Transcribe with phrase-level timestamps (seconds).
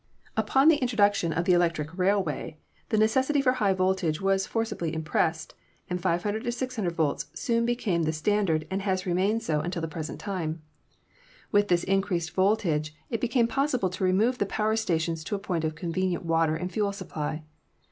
[0.35, 2.57] Upon the introduction of the electric railway,
[2.89, 5.53] the ne cessity for high voltage was forcibly impressed,
[5.91, 10.41] and 500 600 volts soon became standard and has remained so un POWER TRANSMISSION 215
[10.41, 10.61] til the present time.
[11.51, 15.37] With this increased voltage it be came possible to remove the power station to a
[15.37, 17.43] point of convenient water and fuel supply.